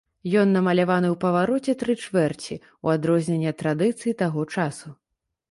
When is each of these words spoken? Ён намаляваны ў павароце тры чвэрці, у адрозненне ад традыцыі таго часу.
Ён 0.43 0.47
намаляваны 0.53 1.09
ў 1.11 1.17
павароце 1.25 1.75
тры 1.81 1.93
чвэрці, 2.07 2.59
у 2.89 2.93
адрозненне 2.95 3.53
ад 3.53 3.61
традыцыі 3.61 4.17
таго 4.25 4.49
часу. 4.59 4.87